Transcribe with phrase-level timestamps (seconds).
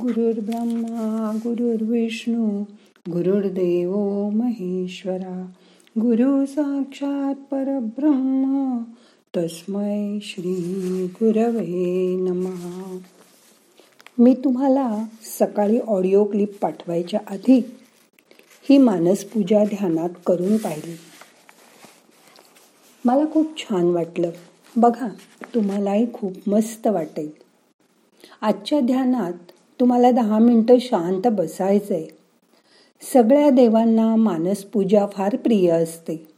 [0.00, 2.64] गुरुर्ब्रह्मा गुरुर्विष्णू
[3.10, 3.96] गुरुर्देव
[4.30, 5.50] महेश्वरा
[5.98, 8.78] गुरु साक्षात परब्रह्म
[9.36, 10.54] तस्मै श्री
[11.14, 12.96] गुरवे नमः.
[14.18, 15.04] मी तुम्हाला
[15.38, 17.58] सकाळी ऑडिओ क्लिप पाठवायच्या आधी
[18.70, 20.96] ही मानसपूजा ध्यानात करून पाहिली.
[23.04, 24.30] मला खूप छान वाटलं.
[24.76, 25.08] बघा
[25.54, 27.30] तुम्हालाही खूप मस्त वाटेल.
[28.40, 32.04] आजच्या ध्यानात तुम्हाला दहा मिनटं शांत बसायचंय.
[33.12, 36.28] सगळ्या देवांना मानसपूजा फार प्रिय असते.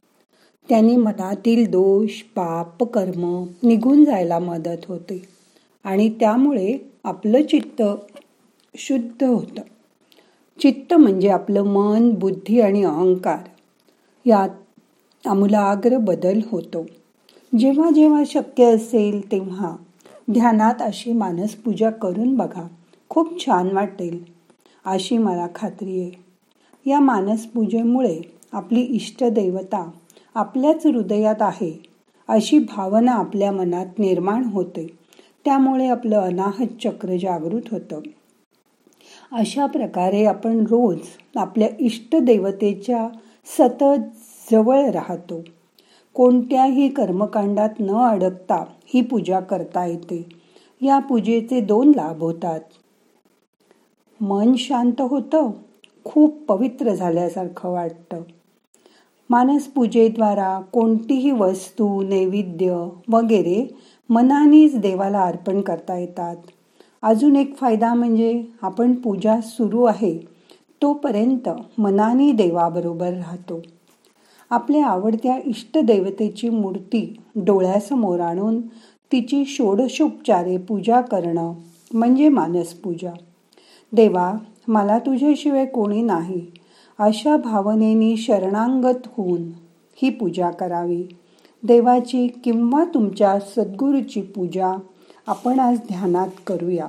[0.69, 5.29] त्यांनी मनातील दोष पाप कर्म निघून जायला मदत होते.
[5.85, 7.83] आणि त्यामुळे आपलं चित्त
[8.77, 9.61] शुद्ध होतं.
[10.61, 13.49] चित्त म्हणजे आपलं मन बुद्धी आणि अहंकार.
[14.27, 14.49] यात
[15.27, 16.87] आमूलाग्र बदल होतो.
[17.59, 19.77] जेव्हा जेव्हा शक्य असेल तेव्हा
[20.31, 22.67] ध्यानात अशी मानसपूजा करून बघा.
[23.19, 24.25] खूप छान वाटेल
[24.85, 26.11] अशी मला खात्री आहे.
[26.87, 28.21] या मानसपूजेमुळे
[28.53, 29.91] आपली इष्टदैवता
[30.35, 31.83] आपल्याच हृदयात आहे
[32.29, 34.87] अशी भावना आपल्या मनात निर्माण होते.
[35.45, 38.01] त्यामुळे आपलं अनाहत चक्र जागृत होतं.
[39.33, 40.99] अशा प्रकारे आपण रोज
[41.37, 43.09] आपल्या इष्टदेवतेच्या
[43.47, 44.01] सतत
[44.53, 45.43] जवळ राहतो.
[46.15, 50.29] कोणत्याही कर्मकांडात न अडकता ही पूजा करता येते.
[50.83, 52.61] या पूजेचे दोन लाभ होतात.
[54.21, 55.51] मन शांत होतं
[56.05, 58.23] खूप पवित्र झाल्यासारखं वाटतं.
[59.31, 63.67] मानस पूजेद्वारा कोणतीही वस्तू नैवेद्य वगैरे
[64.09, 66.37] मनानेच देवाला अर्पण करता येतात.
[67.03, 70.19] अजून एक फायदा म्हणजे आपण पूजा सुरू आहे
[70.83, 73.61] तोपर्यंत मनाने देवाबरोबर राहतो.
[74.51, 78.61] आपल्या आवडत्या इष्टदेवतेची मूर्ती डोळ्यासमोर आणून
[79.13, 81.53] तिची षोडशोपचारे पूजा करणं
[81.95, 83.11] म्हणजे मानसपूजा
[83.93, 84.35] देवा
[84.69, 86.47] मला तुझ्याशिवाय कोणी नाही.
[86.99, 89.43] अशा भावनेनी शरणांगत होऊन
[89.95, 91.05] ही पूजा करावी.
[91.63, 94.79] देवाची किंवा तुमच्या सद्गुरूची पूजा
[95.27, 96.89] आपण आज ध्यानात करूया.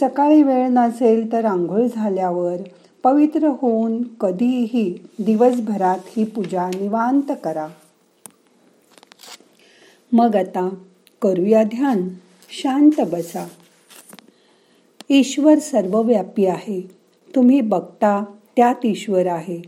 [0.00, 2.56] सकाळी वेळ नसेल तर आंघोळ झाल्यावर
[3.02, 7.66] पवित्र होऊन कधीही दिवसभरात ही पूजा निवांत करा.
[10.12, 10.68] मग आता
[11.22, 12.08] करूया ध्यान.
[12.62, 13.46] शांत बसा.
[15.12, 16.90] ईश्वर सर्वव्यापी आहे.
[17.34, 18.24] तुम्ही बघता
[18.56, 19.62] त्यात ईश्वर आहे.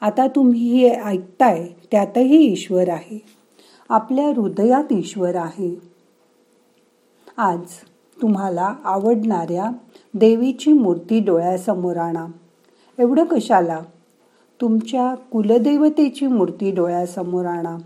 [0.00, 3.22] आता तुम्ही हे ऐकताय त्यातही ईश्वर आहे.
[3.88, 5.80] आपल्या हृदयात ईश्वर आहे.
[7.36, 7.60] आज
[8.22, 9.70] तुम्हाला आवडणाऱ्या
[10.14, 12.26] देवीची मूर्ती डोळ्यासमोर आणा.
[12.98, 13.80] एवढं कशाला?
[14.60, 17.76] तुमच्या कुलदेवतेची मूर्ती डोळ्यासमोर आणा.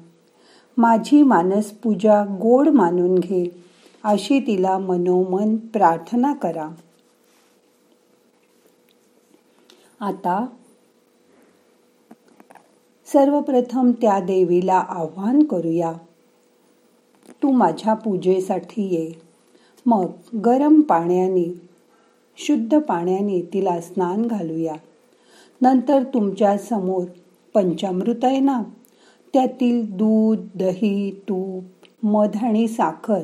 [0.77, 3.63] माझी मानस पूजा गोड मानून घे.
[4.05, 6.69] अशी तिला मनोमन प्रार्थना करा.
[10.01, 10.47] आता
[13.07, 15.93] सर्वप्रथम त्या देवीला आव्हान करूया.
[17.43, 19.13] तू माझ्या पूजेसाठी ये.
[19.87, 20.07] मग
[20.45, 21.61] गरम पाण्याने
[22.37, 24.75] शुद्ध पाण्याने तिला स्नान घालूया.
[25.61, 27.05] नंतर तुमच्यासमोर
[27.55, 28.63] पंचामृत आहे ना?
[29.33, 31.65] त्यातील दूध दही तूप
[32.07, 33.23] मध आणि साखर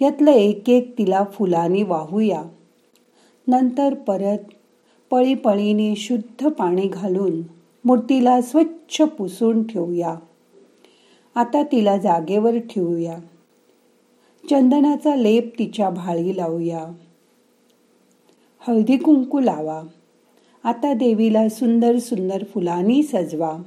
[0.00, 2.42] यातलं एक एक तिला फुलानी वाहूया.
[3.48, 4.38] नंतर परत
[5.10, 7.42] पळीपळीने शुद्ध पाणी घालून
[7.84, 10.16] मूर्तीला स्वच्छ पुसून ठेवूया.
[11.34, 13.18] आता तिला जागेवर ठेवूया.
[14.50, 16.86] चंदनाचा लेप तिच्या भाळी लावूया.
[18.58, 19.82] हळदी कुंकू लावा.
[20.64, 23.58] आता देवीला सुंदर सुंदर फुलांनी सजवा.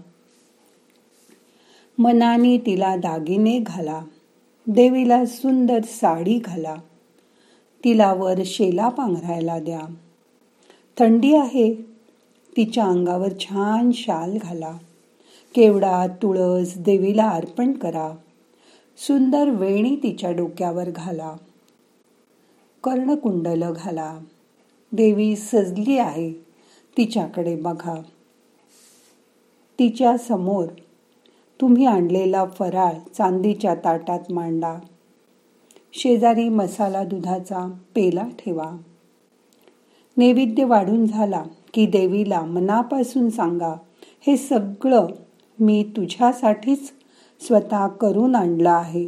[1.98, 4.02] मनाने तिला दागिने घाला.
[4.68, 6.76] देवीला सुंदर साडी घाला.
[7.84, 9.94] तिला वर शेला पांघरायला द्या.
[11.00, 11.74] थंडी आहे.
[12.58, 14.78] तिच्या अंगावर छान शाल घाला.
[15.56, 18.16] केवडा तुळस देवीला अर्पण करा.
[18.98, 21.36] सुंदर वेणी तिच्या डोक्यावर घाला.
[22.84, 24.20] कर्णकुंडल घाला.
[24.92, 26.32] देवी सजली आहे.
[26.98, 28.02] तिच्याकडे बघा.
[29.80, 30.66] तिच्या समोर
[31.62, 34.80] तुम्ही आणलेला फराळ चांदीच्या ताटात मांडा.
[35.94, 38.78] शेजारी मसाला दुधाचा पेला ठेवा.
[40.22, 43.74] नैवेद्य वाढून झाला की देवीला मनापासून सांगा
[44.28, 45.08] हे सगळं
[45.60, 46.92] मी तुझ्यासाठीच
[47.42, 49.08] स्वतः करून आणलं आहे.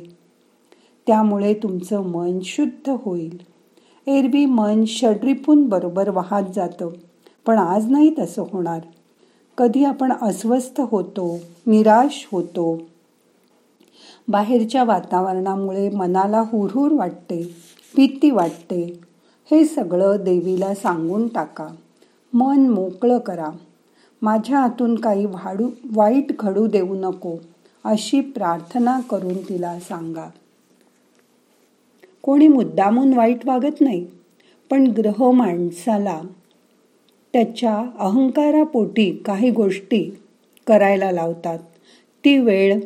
[1.08, 3.38] त्यामुळे तुमचं मन शुद्ध होईल.
[4.08, 6.90] एरवी मन षड्रिपून बरोबर वाहत जातं
[7.46, 8.80] पण आज नाही तसं होणार.
[9.58, 12.82] कधी आपण अस्वस्थ होतो निराश होतो
[14.28, 17.42] बाहेरच्या वातावरणामुळे मनाला हुरहुर वाटते
[17.96, 19.13] भीती वाटते
[19.52, 21.68] हे सगळं देवीला सांगून टाका.
[22.34, 23.50] मन मोकळं करा.
[24.22, 27.36] माझ्या हातून काही वाढू वाईट घडू देऊ नको
[27.84, 30.26] अशी प्रार्थना करून तिला सांगा.
[32.22, 34.08] कोणी मुद्दामून वाईट वागत नाही
[34.70, 36.22] पण ग्रह माणसाला
[37.34, 40.18] त्याच्या अहंकारापोटी काही गोष्टी
[40.68, 41.60] करायला लावतात.
[42.26, 42.80] ती वेळ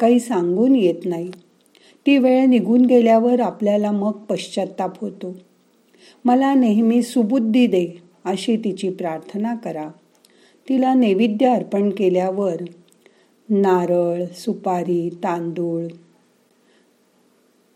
[0.00, 1.30] काही सांगून येत नाही.
[2.06, 5.34] ती वेळ निघून गेल्यावर आपल्याला मग पश्चाताप होतो.
[6.26, 9.88] मला नेहमी सुबुद्धी दे अशी तिची प्रार्थना करा.
[10.68, 12.56] तिला नैवेद्य अर्पण केल्यावर
[13.48, 15.86] नारळ सुपारी तांदूळ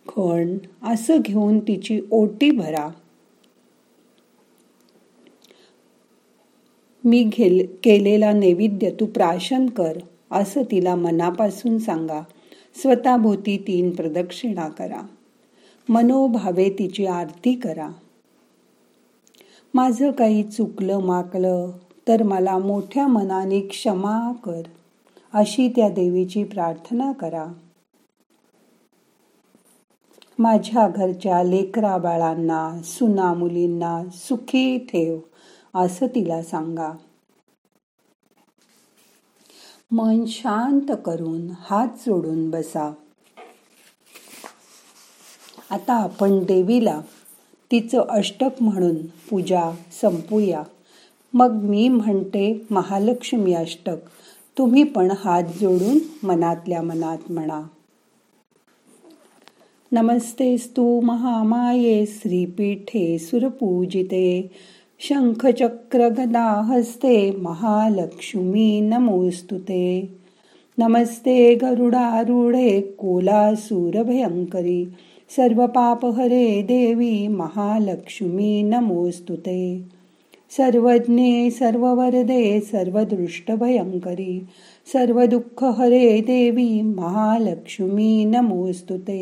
[0.09, 2.89] खण असं घेऊन तिची ओटी भरा.
[7.05, 9.99] मी घेल केलेला नैवेद्य तू प्राशन कर
[10.31, 12.21] असं तिला मनापासून सांगा.
[12.83, 15.03] स्वतःभोवती तीन प्रदक्षिणा करा.
[15.89, 17.89] मनोभावे तिची आरती करा.
[19.75, 21.71] माझं काही चुकलं माकलं
[22.09, 24.63] तर मला मोठ्या मनाने क्षमा कर.
[25.33, 27.47] अशी त्या देवीची प्रार्थना करा.
[30.39, 35.19] माझ्या घरच्या लेकरा बाळांना सुना मुलींना सुखी ठेव
[35.75, 36.93] असं तिला सांगा.
[39.91, 42.93] मन शांत करून हात जोडून बसा.
[45.71, 47.01] आता आपण देवीला
[47.73, 48.97] तिचं अष्टक म्हणून
[49.31, 49.71] पूजा
[50.03, 50.63] संपूया.
[51.35, 53.97] मग मी म्हणते महालक्ष्मी अष्टक
[54.59, 57.63] तुम्ही पण हात जोडून मनातल्या मनात म्हणा.
[59.93, 64.51] नमस्तेस्तु महामाये श्रीपीठे सुरपूजिते
[66.09, 70.19] गदा हस्ते महालक्ष्मी नमोस्तुते.
[70.79, 72.81] नमस्ते गरुडारूढे
[74.03, 74.93] भयंकरी
[75.37, 75.63] सर्व
[76.17, 79.61] हरे देवी महालक्ष्मी नमोस्तुते
[80.57, 84.41] सर्वज्ञे सर्ववरदे सर्वदृष्टभयंकरी
[84.93, 89.21] सर्व दुःख हरे देवी महालक्ष्मी नमोस्तुते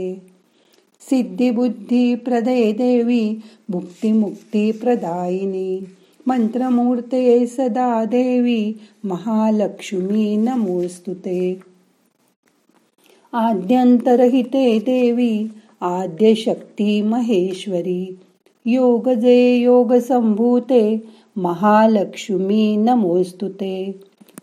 [1.02, 3.22] सिद्धिबुद्धिप्रदे देवी
[3.70, 5.68] भुक्तिमुक्तिप्रदायिनी
[6.26, 8.60] मंत्रमूर्ते सदा देवी
[9.12, 11.38] महालक्ष्मी नमोस्तुते
[13.32, 15.32] आद्यंतरहिते देवी
[15.80, 18.18] आद्यशक्ती महेश्वरी.
[18.66, 21.00] योगजे योगसंभूते
[21.38, 23.94] महालक्ष्मी नमोस्तुते.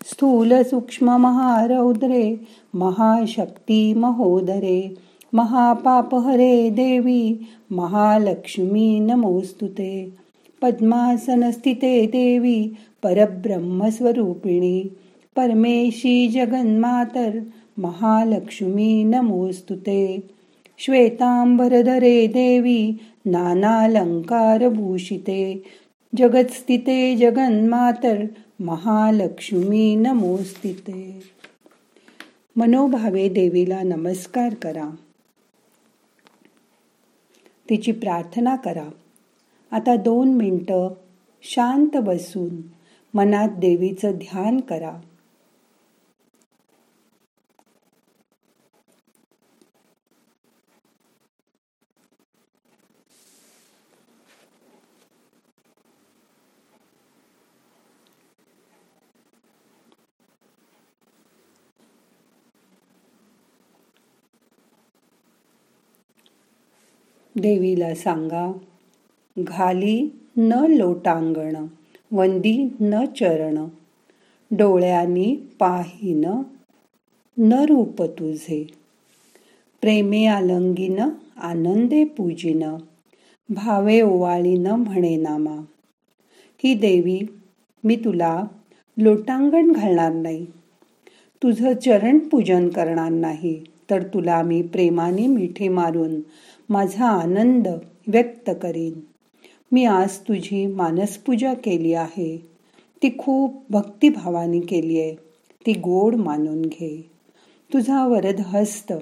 [0.06, 2.40] स्थूल सूक्ष्म महारौद्रे
[2.76, 4.96] महाशक्ती महोदरे.
[5.34, 7.40] महापापहरे देवी
[7.72, 10.10] महालक्ष्मी नमोस्तुते.
[10.62, 12.72] पद्मासनस्थिते देवी
[13.04, 14.90] परब्रह्मस्वरूपिणी
[15.36, 17.40] परमेशी जगन्मातर
[17.80, 20.24] महालक्ष्मी नमोस्तुते.
[20.78, 22.94] श्वेतांबरधरे देवी
[23.26, 25.64] नानालंकारभूषिते।
[26.18, 28.24] जगत्स्थिते जगन्मातर
[28.60, 31.24] महालक्ष्मी नमोस्तिते
[32.56, 34.96] मनोभावे देवीला नमस्कार करा।
[37.70, 38.90] तिची प्रार्थना करा।
[39.72, 40.94] आता दोन मिनटं
[41.42, 42.62] शांत बसून
[43.14, 45.02] मनात देवीचं ध्यान करा।
[67.42, 68.52] देवीला सांगा
[69.40, 71.56] घाली न लोटांगण
[72.12, 73.66] वंदी न चरण
[74.52, 76.26] डोळ्यांनी पाहिन
[77.38, 78.64] न रूप तुझे.
[79.82, 81.00] प्रेमे आलंगीन
[81.38, 82.64] आनंदे पूजिन
[83.50, 85.56] भावे ओवाळीन म्हणे नामा.
[86.64, 87.20] ही देवी
[87.84, 88.44] मी तुला
[88.98, 90.46] लोटांगण घालणार नाही.
[91.42, 96.20] तुझं चरण पूजन करणार नाही तर तुला मी प्रेमाने मिठी मारून
[96.70, 97.68] माझा आनंद
[98.08, 99.00] व्यक्त करीन.
[99.72, 102.38] मी आज तुझी मानसपूजा केली आहे.
[103.04, 105.16] ती खूप भक्तिभावाने केली आहे.
[105.66, 107.12] ती गोड मानून घे.
[107.74, 108.94] तुझा वरदहस्त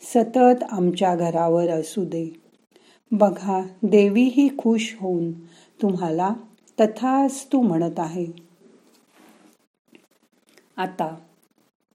[0.00, 2.32] सतत आमच्या घरावर असू दे.
[3.12, 5.32] बघा देवीही खुश होऊन
[5.82, 6.34] तुम्हाला
[6.80, 8.26] तथाच तू म्हणत आहे.
[10.76, 11.16] आता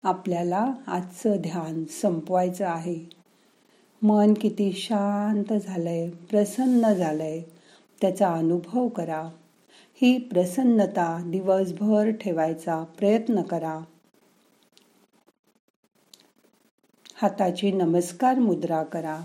[0.03, 3.20] आपल्याला आजचं ध्यान संपवायचं आहे.
[4.03, 7.41] मन किती शांत झालंय प्रसन्न झालंय
[8.01, 9.29] त्याचा अनुभव करा.
[9.93, 13.79] ही प्रसन्नता दिवसभर ठेवायचा प्रयत्न करा.
[17.13, 19.19] हाताची नमस्कार मुद्रा करा.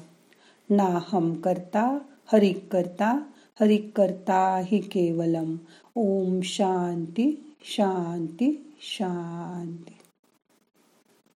[0.70, 1.98] ना हम करता
[2.32, 3.20] हरिक करता
[3.60, 5.56] हरिक करता ही केवलम.
[5.94, 9.95] ओम शांती शांती शांती.